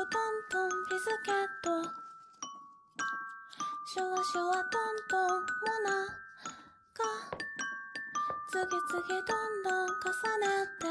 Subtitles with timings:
[0.00, 0.12] トン
[0.50, 1.68] トンビスケット。
[3.92, 4.64] シュワシュワトン
[5.10, 5.44] トンモ
[5.84, 5.90] ナ
[6.96, 7.04] が
[8.50, 10.08] 次々どんどん重
[10.38, 10.46] ね
[10.80, 10.88] て。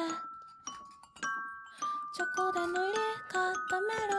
[2.13, 2.93] チョコで塗り
[3.27, 4.13] 固める。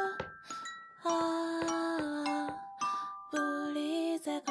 [1.04, 1.06] あ
[1.68, 2.54] あ
[3.30, 3.36] ブ
[3.74, 4.50] リーゼが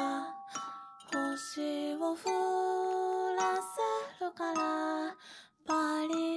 [1.11, 4.59] 星を降らせるから。
[5.67, 5.73] バ
[6.07, 6.28] リバリ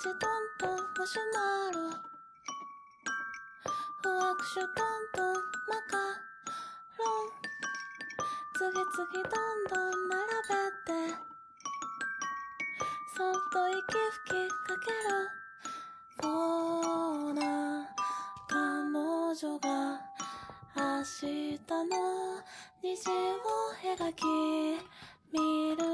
[0.00, 0.16] ちトン
[0.58, 1.92] トンマシュマロ
[4.02, 4.72] ふわくしゅトン
[5.12, 5.36] トン
[5.68, 5.92] マカ
[6.96, 7.36] ロン。
[8.56, 11.20] 次々どんどん並べて。
[13.14, 15.28] そっと息吹きかける
[16.22, 16.26] こ
[17.32, 17.40] んな
[18.48, 18.56] 彼
[19.36, 19.68] 女が
[20.76, 22.40] 明日の
[22.82, 23.44] 虹を
[23.84, 24.24] 描き
[25.30, 25.89] みる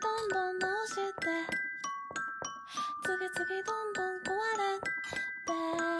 [0.00, 1.00] どんどん直して。
[3.04, 5.99] 次々どんどん壊れて。